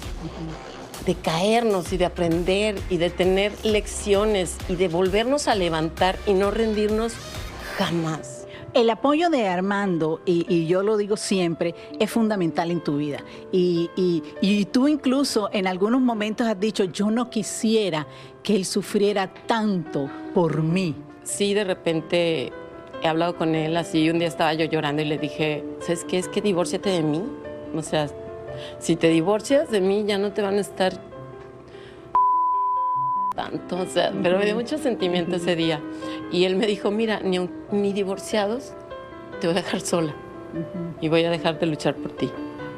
[1.07, 6.33] De caernos y de aprender y de tener lecciones y de volvernos a levantar y
[6.33, 7.13] no rendirnos
[7.77, 8.47] jamás.
[8.73, 13.19] El apoyo de Armando, y, y yo lo digo siempre, es fundamental en tu vida.
[13.53, 18.07] Y, y- y tú incluso en algunos momentos has dicho, yo no quisiera
[18.43, 20.97] que él sufriera tanto por mí.
[21.23, 22.53] Sí, de repente
[23.03, 26.19] he hablado con él así, un día estaba yo llorando y le dije, ¿sabes qué?
[26.19, 27.23] Es que divórciate de mí.
[27.77, 28.09] O sea,
[28.79, 31.01] si te divorcias de mí ya no te van a estar
[33.35, 35.81] tanto, o sea, pero me dio mucho sentimiento ese día.
[36.31, 38.75] Y él me dijo, mira, ni, ni divorciados
[39.41, 40.15] te voy a dejar sola
[41.01, 42.31] y voy a dejar de luchar por ti.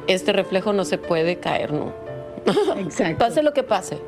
[0.06, 1.92] Este reflejo no se puede caer, ¿no?
[2.78, 3.18] Exacto.
[3.18, 3.98] pase lo que pase,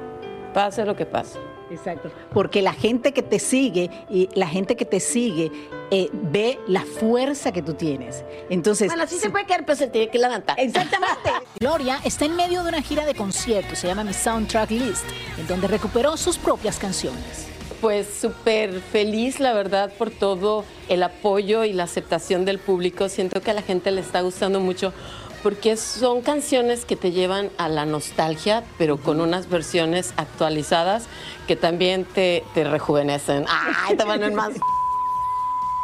[0.55, 1.39] pase lo que pase.
[1.71, 2.11] Exacto.
[2.33, 5.51] Porque la gente que te sigue y la gente que te sigue
[5.91, 8.25] eh, ve la fuerza que tú tienes.
[8.51, 10.59] Entonces, Bueno, sí se puede caer, pero se tiene que levantar.
[10.59, 11.31] Exactamente.
[11.61, 15.05] Gloria está en medio de una gira de conciertos, se llama Mi Soundtrack List,
[15.39, 17.47] en donde recuperó sus propias canciones.
[17.81, 23.09] Pues súper feliz, la verdad, por todo el apoyo y la aceptación del público.
[23.09, 24.93] Siento que a la gente le está gustando mucho
[25.43, 31.05] porque son canciones que te llevan a la nostalgia, pero con unas versiones actualizadas
[31.47, 33.45] que también te, te rejuvenecen.
[33.49, 34.53] ¡Ay, te van más!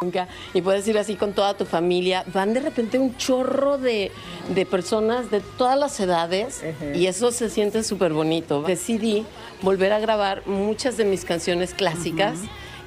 [0.04, 0.28] nunca.
[0.52, 2.24] Y puedes ir así con toda tu familia.
[2.32, 4.12] Van de repente un chorro de,
[4.54, 6.62] de personas de todas las edades
[6.94, 8.62] y eso se siente súper bonito.
[8.62, 9.26] Decidí
[9.62, 12.38] volver a grabar muchas de mis canciones clásicas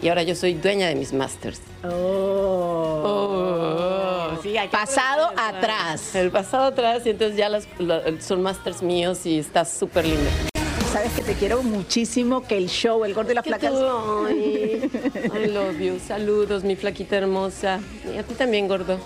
[0.01, 1.59] y ahora yo soy dueña de mis masters.
[1.83, 3.96] Oh.
[4.41, 6.15] Sí, hay que Pasado atrás.
[6.15, 7.67] El pasado atrás y entonces ya las,
[8.23, 10.29] son masters míos y está súper lindo.
[10.91, 13.69] Sabes que te quiero muchísimo, que el show, el gordo y la Que flaca.
[13.69, 14.89] tú, ay,
[15.43, 15.99] I love you.
[15.99, 17.79] Saludos, mi flaquita hermosa.
[18.13, 18.97] Y a ti también, gordo.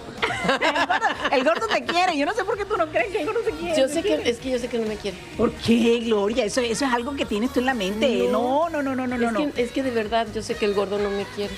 [1.32, 2.18] El gordo te quiere.
[2.18, 3.78] Yo no sé por qué tú no crees que el gordo te quiere.
[3.80, 5.18] Yo ¿Te sé que, es que yo sé que no me quiere.
[5.38, 6.46] ¿Por qué, Gloria?
[6.46, 8.28] Eso, eso es algo que tienes tú en la mente.
[8.32, 9.54] No, no, no, no, no, es, no.
[9.54, 11.54] Que, es que de verdad yo sé que el gordo no me quiere.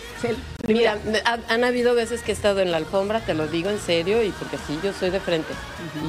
[0.68, 3.80] Mira, ha- han habido veces que he estado en la alfombra, te lo digo en
[3.80, 5.54] serio, y porque sí, yo soy de frente.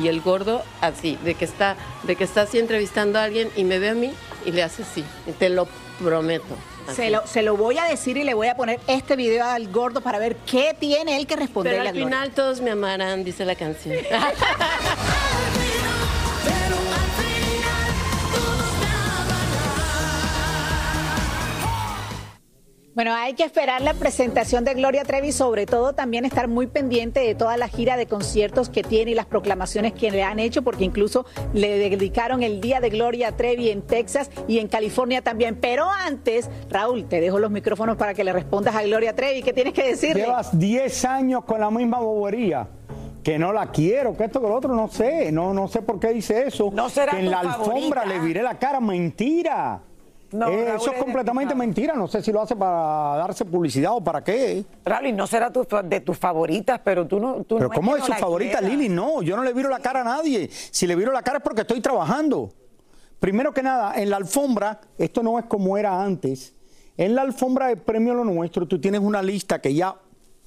[0.02, 3.64] Y el gordo, así, de que está, de que está así entrevistando a alguien y
[3.64, 4.12] me ve a mí
[4.44, 5.04] y le hace así.
[5.38, 5.66] Te lo
[6.02, 6.44] prometo.
[6.92, 9.68] Se lo, se lo voy a decir y le voy a poner este video al
[9.68, 13.44] gordo para ver qué tiene él que responderle Pero al final todos me amarán, dice
[13.44, 13.96] la canción.
[22.94, 27.18] Bueno, hay que esperar la presentación de Gloria Trevi, sobre todo también estar muy pendiente
[27.18, 30.62] de toda la gira de conciertos que tiene y las proclamaciones que le han hecho,
[30.62, 35.56] porque incluso le dedicaron el Día de Gloria Trevi en Texas y en California también.
[35.60, 39.42] Pero antes, Raúl, te dejo los micrófonos para que le respondas a Gloria Trevi.
[39.42, 40.22] ¿Qué tienes que decirle?
[40.22, 42.68] Llevas 10 años con la misma bobería.
[43.24, 45.32] Que no la quiero, que esto, que lo otro, no sé.
[45.32, 46.70] No, no sé por qué dice eso.
[46.72, 48.78] No será que en tu la alfombra le viré la cara.
[48.78, 49.82] Mentira.
[50.34, 51.94] No, Eh, Raúl eso es es completamente mentira.
[51.94, 54.64] No sé si lo hace para darse publicidad o para qué.
[54.84, 57.34] Raúl, y no será tu- de tus favoritas, pero tú no.
[57.44, 58.60] Tú Pero no es ¿cómo que es no su la favorita.
[58.60, 58.88] Lili?
[58.88, 60.48] No, yo no le viro la cara a nadie.
[60.50, 62.52] Si le viro la cara es porque estoy trabajando.
[63.20, 66.54] Primero que nada, en la alfombra, esto no es como era antes.
[66.96, 69.96] En la alfombra de Premio Lo Nuestro, tú tienes una lista que ya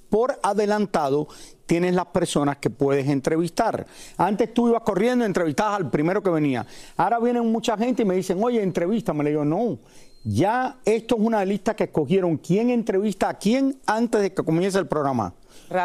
[0.09, 1.27] por adelantado
[1.67, 3.85] tienes las personas que puedes entrevistar.
[4.17, 6.65] Antes tú ibas corriendo entrevistabas al primero que venía.
[6.95, 9.23] Ahora vienen mucha gente y me dicen, oye, entrevístame.
[9.23, 9.77] Le digo, no.
[10.23, 14.77] Ya esto es una lista que escogieron quién entrevista a quién antes de que comience
[14.79, 15.33] el programa.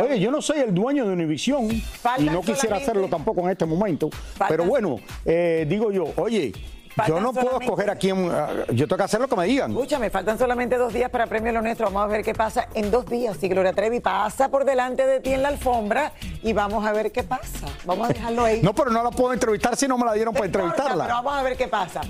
[0.02, 3.50] Oye, yo no soy el dueño de Univisión y no quisiera solamente- hacerlo tampoco en
[3.50, 4.08] este momento.
[4.10, 6.52] Faltan- Pero bueno, eh, digo yo, oye,
[7.06, 8.30] yo no puedo escoger a quién,
[8.72, 9.70] yo tengo que hacer lo que me digan.
[9.70, 11.86] Escúchame, faltan solamente dos días para Premio Lo Nuestro.
[11.86, 13.36] Vamos a ver qué pasa en dos días.
[13.38, 16.12] Si Gloria Trevi pasa por delante de ti en la alfombra
[16.42, 17.66] y vamos a ver qué pasa.
[17.84, 18.60] Vamos a dejarlo ahí.
[18.62, 21.04] No, pero no la puedo entrevistar si no me la dieron para entrevistarla.
[21.04, 22.00] Pero vamos a ver qué pasa.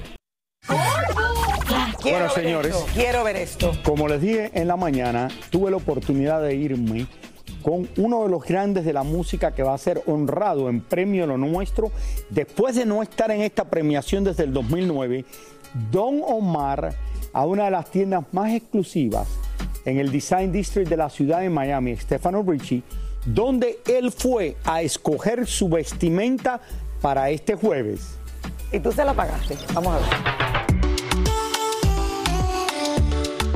[0.66, 2.74] Quiero Bueno, ver señores.
[2.76, 3.72] esto, quiero ver esto.
[3.84, 7.06] Como les dije en la mañana, tuve la oportunidad de irme
[7.62, 11.26] con uno de los grandes de la música que va a ser honrado en Premio
[11.26, 11.90] Lo Nuestro
[12.30, 15.24] después de no estar en esta premiación desde el 2009,
[15.90, 16.94] Don Omar
[17.32, 19.28] a una de las tiendas más exclusivas
[19.84, 22.82] en el Design District de la ciudad de Miami, Stefano Ricci,
[23.24, 26.60] donde él fue a escoger su vestimenta
[27.00, 28.18] para este jueves.
[28.72, 29.56] Y tú se la pagaste.
[29.74, 30.08] Vamos a ver.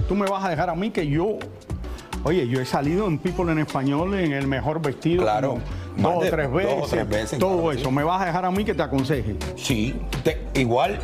[0.08, 1.38] Tú me vas a dejar a mí que yo.
[2.28, 5.22] Oye, yo he salido en People en Español en el mejor vestido.
[5.22, 5.58] Claro,
[5.94, 6.82] como Dos o tres dos veces.
[6.82, 7.88] o tres veces, Todo claro eso.
[7.88, 7.94] sí.
[7.94, 9.36] Me vas a dejar a mí que te aconseje.
[9.56, 10.98] Sí, te- igual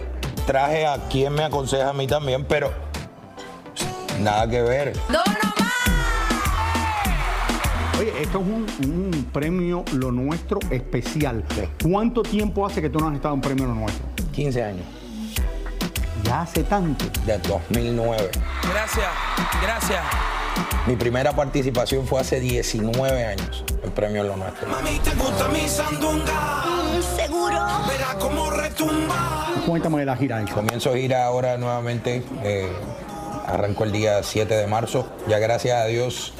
[0.49, 2.73] traje a quien me aconseja a mí también, pero
[4.21, 4.95] nada que ver.
[8.01, 11.45] Oye, esto es un, un premio Lo Nuestro especial.
[11.89, 14.05] ¿Cuánto tiempo hace que tú no has estado en premio Lo Nuestro?
[14.33, 14.85] 15 años.
[16.25, 17.05] Ya hace tanto.
[17.27, 18.31] De 2009.
[18.73, 19.07] Gracias,
[19.63, 20.01] gracias.
[20.87, 24.69] Mi primera participación fue hace 19 años en Premio Lo Nuestro.
[24.69, 26.65] Mami, te gusta mi sandunga.
[27.17, 27.59] Seguro.
[27.89, 29.47] Verá cómo retumba.
[29.67, 30.55] Cuéntame de la gira esa.
[30.55, 32.23] Comienzo gira ahora nuevamente.
[32.43, 32.69] eh,
[33.47, 35.07] arranco el día 7 de marzo.
[35.29, 36.33] Ya gracias a Dios.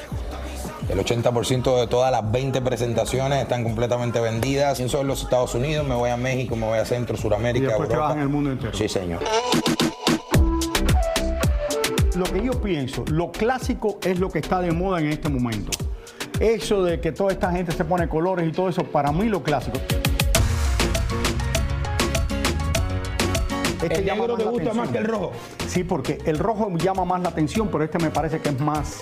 [0.89, 4.77] El 80% de todas las 20 presentaciones están completamente vendidas.
[4.77, 7.67] Pienso en los Estados Unidos, me voy a México, me voy a Centro, Y Suramérica,
[7.67, 7.97] te Europa.
[7.99, 8.73] vas en el mundo entero.
[8.73, 9.21] Sí, señor.
[12.15, 15.71] Lo que yo pienso, lo clásico es lo que está de moda en este momento.
[16.39, 19.41] Eso de que toda esta gente se pone colores y todo eso, para mí lo
[19.41, 19.79] clásico.
[23.81, 25.31] Este ¿El negro te gusta más que el rojo?
[25.67, 29.01] Sí, porque el rojo llama más la atención, pero este me parece que es más.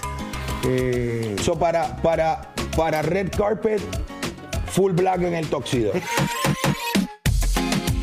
[0.65, 3.81] Eh, So, para, para, para Red Carpet,
[4.67, 5.91] full black en el toxido.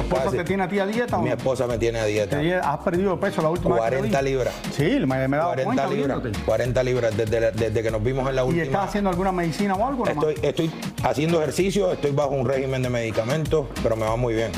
[0.09, 2.39] Por esposa te tiene a ti a dieta o Mi esposa me tiene a dieta.
[2.63, 4.31] Has perdido peso la última vez que te 40 vi.
[4.31, 4.55] libras.
[4.75, 6.23] Sí, me, he dado 40 cuenta libras.
[6.23, 6.45] viéndote.
[6.47, 8.65] 40 libras desde, la- desde que nos vimos en la ¿Y última.
[8.65, 10.07] estás haciendo alguna medicina o algo?
[10.07, 10.25] nomás?
[10.29, 10.71] Estoy, estoy
[11.03, 14.51] haciendo ejercicio, estoy bajo un régimen de medicamentos, pero me va muy bien.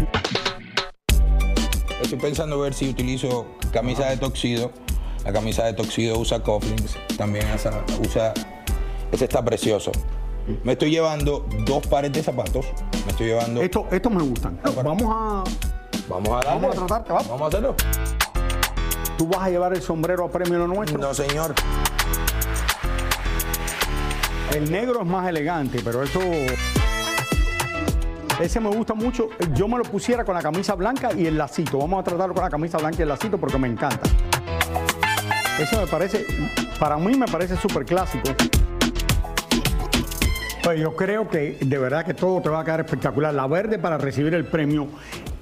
[2.00, 4.70] Estoy pensando ver si utilizo camisa de toxido.
[5.24, 8.32] La camisa de toxido usa cufflinks, también esa- usa.
[9.12, 9.92] Ese está precioso.
[10.64, 12.66] Me estoy llevando dos pares de zapatos.
[13.04, 13.60] Me estoy llevando.
[13.60, 14.58] Esto, estos me gustan.
[14.82, 15.44] Vamos a.
[16.08, 16.60] Vamos a darle.
[16.68, 17.28] Vamos a tratarte, vamos.
[17.28, 17.74] Vamos a hacerlo.
[19.18, 20.98] ¿Tú vas a llevar el sombrero a premio lo nuestro?
[20.98, 21.54] No, señor.
[24.54, 26.20] El negro es más elegante, pero eso.
[28.40, 29.28] Ese me gusta mucho.
[29.54, 31.78] Yo me lo pusiera con la camisa blanca y el lacito.
[31.78, 34.00] Vamos a tratarlo con la camisa blanca y el lacito porque me encanta.
[35.60, 36.24] Eso me parece,
[36.78, 38.30] para mí me parece súper clásico.
[40.62, 43.34] Pues yo creo que de verdad que todo te va a quedar espectacular.
[43.34, 44.88] La verde para recibir el premio,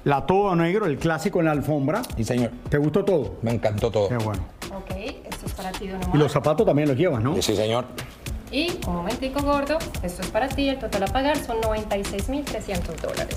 [0.03, 2.01] la todo negro, el clásico en la alfombra.
[2.17, 2.51] Sí, señor.
[2.69, 3.37] ¿Te gustó todo?
[3.41, 4.09] Me encantó todo.
[4.09, 4.43] Qué bueno.
[4.75, 4.91] Ok,
[5.29, 6.17] esto es para ti, Don Y Omar.
[6.17, 7.41] los zapatos también los llevas, ¿no?
[7.41, 7.85] Sí, señor.
[8.51, 13.35] Y un momentico gordo, esto es para ti, el total a pagar son 96.300 dólares.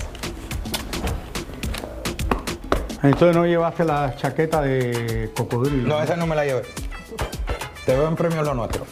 [3.03, 5.89] Entonces no llevaste la chaqueta de cocodrilo.
[5.89, 6.63] No, esa no me la llevé.
[7.85, 8.85] Te veo en premio lo nuestro.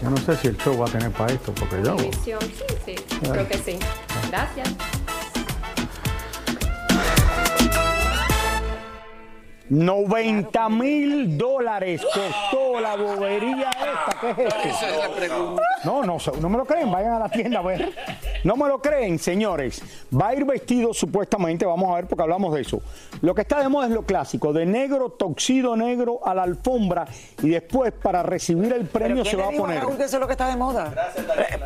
[0.00, 1.96] Yo no sé si el show va a tener para esto, porque yo.
[1.96, 3.78] Misión, sí, sí, creo que sí.
[4.30, 5.01] Gracias.
[9.72, 14.34] ¡90 mil dólares costó la bobería esta!
[14.34, 15.56] ¿Qué es esto?
[15.84, 17.90] No, no, no me lo creen, vayan a la tienda a ver.
[18.44, 19.82] No me lo creen, señores.
[20.14, 22.82] Va a ir vestido supuestamente, vamos a ver porque hablamos de eso.
[23.22, 27.06] Lo que está de moda es lo clásico, de negro, toxido negro a la alfombra
[27.42, 29.80] y después para recibir el premio ¿Quién se va a poner.
[29.80, 30.92] Raúl, que eso es lo que está de moda?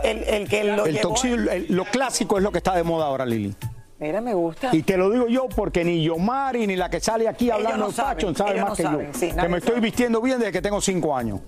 [0.05, 3.07] El, el que lo El toxido, el- lo clásico es lo que está de moda
[3.07, 3.55] ahora, Lili.
[3.99, 4.71] Mira, me gusta.
[4.73, 7.93] Y te lo digo yo porque ni Yomari ni la que sale aquí hablando de
[7.93, 9.19] fashion sabe más no que saben, yo.
[9.19, 11.41] sí, que me estoy vistiendo bien desde que tengo cinco años.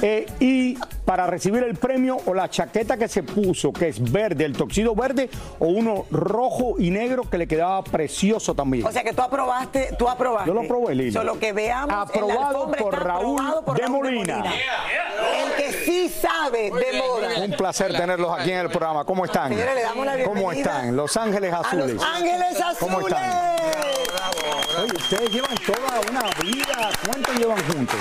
[0.00, 4.44] Eh, y para recibir el premio o la chaqueta que se puso, que es verde,
[4.44, 8.86] el toxido verde, o uno rojo y negro que le quedaba precioso también.
[8.86, 10.48] O sea que tú aprobaste, tú aprobaste.
[10.48, 11.12] Yo lo aprobé, Lili.
[11.12, 14.36] Solo que veamos en la Aprobado por está Raúl aprobado por de Raúl Molina.
[14.36, 14.48] El que
[16.08, 17.28] sí sabe de moda.
[17.44, 19.04] Un placer tenerlos aquí en el programa.
[19.04, 19.54] ¿Cómo están?
[19.54, 20.96] Le damos la ¿Cómo están?
[20.96, 21.94] Los Ángeles A Azules.
[21.94, 22.78] los Ángeles Azules.
[22.78, 23.56] ¿Cómo están?
[24.82, 26.90] Oye, ustedes llevan toda una vida.
[27.06, 27.96] ¿Cuánto llevan juntos?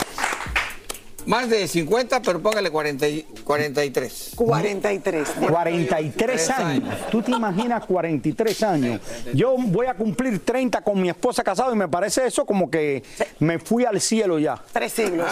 [1.28, 4.32] Más de 50, pero póngale 40 y- 43.
[4.36, 5.28] 43.
[5.49, 6.95] 43 años.
[7.11, 9.01] ¿Tú te imaginas 43 años?
[9.34, 13.03] Yo voy a cumplir 30 con mi esposa casado y me parece eso como que
[13.39, 14.63] me fui al cielo ya.
[14.71, 15.28] Tres siglos.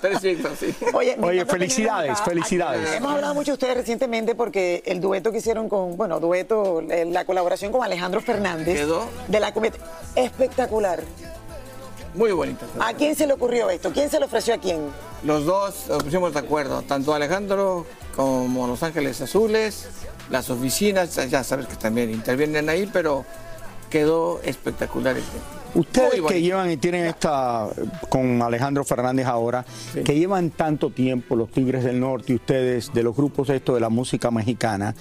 [0.00, 0.74] Tres siglos, sí.
[0.94, 2.24] Oye, felicidades, acá.
[2.24, 2.90] felicidades.
[2.94, 7.04] Hemos hablado mucho de ustedes recientemente porque el dueto que hicieron con, bueno, dueto, eh,
[7.04, 8.74] la colaboración con Alejandro Fernández.
[8.74, 9.06] Quedó.
[9.28, 9.78] De la comedia.
[10.16, 11.02] Espectacular.
[12.14, 12.66] Muy bonito.
[12.80, 13.92] ¿A quién se le ocurrió esto?
[13.92, 14.80] ¿Quién se lo ofreció a quién?
[15.24, 17.86] Los dos nos pusimos de acuerdo, tanto Alejandro
[18.16, 19.88] como Los Ángeles Azules,
[20.30, 23.24] las oficinas, ya sabes que también intervienen ahí, pero
[23.90, 25.44] quedó espectacular el tema.
[25.74, 27.68] Ustedes que llevan y tienen esta
[28.08, 29.64] con Alejandro Fernández ahora,
[30.04, 33.80] que llevan tanto tiempo los Tigres del Norte y ustedes de los grupos estos de
[33.80, 34.94] la música mexicana,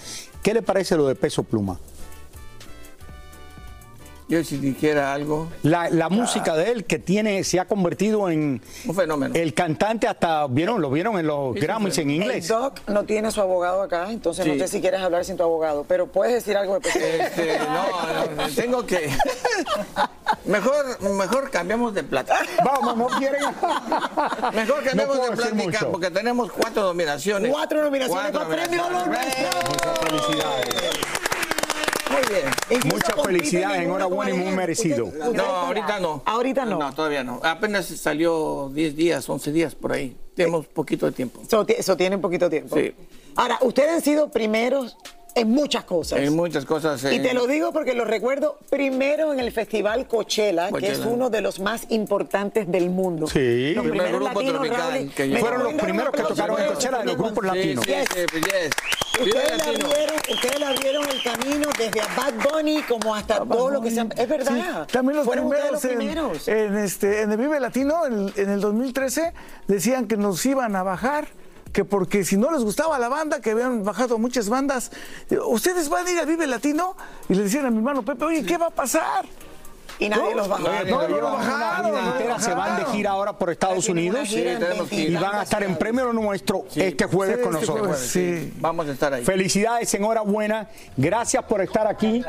[0.44, 1.80] ¿qué le parece lo de Peso Pluma?
[4.30, 8.62] Yo si dijera algo, La, la música de él que tiene se ha convertido en
[8.86, 9.34] un fenómeno.
[9.36, 12.02] el cantante hasta vieron lo vieron en los Sí, Grammys sí.
[12.02, 12.48] en El inglés.
[12.48, 14.60] Doc no tiene su abogado acá, entonces no Sí.
[14.60, 16.90] sé si quieres hablar sin tu abogado, pero puedes decir algo de.
[16.90, 19.10] Este, no, no, tengo que.
[20.46, 22.38] Mejor, mejor cambiamos de plata.
[22.64, 23.42] Vamos, no quieren.
[24.54, 27.52] Mejor cambiamos No de plática porque tenemos cuatro nominaciones.
[27.52, 28.84] Cuatro nominaciones Cuatro para premio.
[28.90, 29.50] Nuestro.
[30.08, 31.19] Felicidades.
[32.10, 32.84] Muy bien.
[32.94, 35.06] Muchas felicidades, en enhorabuena y muy merecido.
[35.06, 36.22] Usted- usted No, ahorita no.
[36.26, 36.80] Ahorita no.
[36.80, 37.40] No, todavía no.
[37.44, 40.16] Apenas salió 10 días, 11 días por ahí.
[40.36, 41.42] Tenemos poquito de tiempo.
[41.46, 42.76] Eso, eso tiene un poquito tiempo.
[42.76, 42.94] Sí.
[43.36, 44.98] Ahora, ustedes han sido primeros
[45.36, 46.20] en muchas cosas.
[46.20, 47.04] Hay muchas cosas.
[47.12, 51.30] Y te lo digo porque lo recuerdo primero en el Festival Coachella, que es uno
[51.30, 53.28] de los más importantes del mundo.
[53.28, 53.74] Sí.
[53.76, 55.40] Los El primer primeros grupo latinos, tropical Raúl, que ¿me llegó.
[55.42, 57.86] Fueron los primeros que tocaron en Coachella de los grupos Sí, latinos.
[57.86, 58.72] sí, sí, pues, yes.
[59.22, 63.70] Ustedes la, vieron, ustedes la vieron el camino desde a Bad Bunny como hasta todo
[63.70, 64.12] lo que se han...
[64.18, 64.86] Es verdad.
[64.88, 66.48] Sí, también los Fueron primeros, los en- primeros.
[66.48, 69.34] En, este, en el Vive Latino, en, en el 2013,
[69.68, 71.28] decían que nos iban a bajar,
[71.74, 74.92] que porque si no les gustaba la banda, que habían bajado muchas bandas,
[75.30, 76.96] eh, ustedes van a ir al Vive Latino
[77.28, 79.26] y le decían a mi hermano Pepe, oye, ¿qué va a pasar?
[80.00, 80.64] Y nadie los bajó.
[80.64, 84.30] No, no lo una bajaron, vida entera, se van de gira ahora por Estados Unidos
[84.32, 87.88] y van a estar en premio lo nuestro este jueves Sí, con este nosotros.
[87.88, 88.54] jueves, sí.
[88.60, 89.24] Vamos a estar ahí.
[89.26, 90.70] Felicidades, enhorabuena.
[90.96, 92.24] Gracias por estar aquí.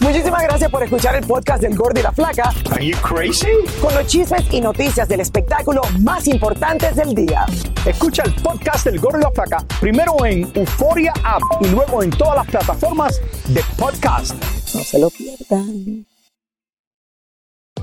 [0.00, 2.52] Muchísimas gracias por escuchar el podcast del Gordo y la Flaca.
[2.70, 3.48] Are you crazy?
[3.80, 7.46] Con los chismes y noticias del espectáculo más importantes del día.
[7.86, 12.10] Escucha el podcast del Gordo y la Flaca primero en Euforia App y luego en
[12.10, 14.34] todas las plataformas de podcast.
[14.74, 16.06] No se lo pierdan.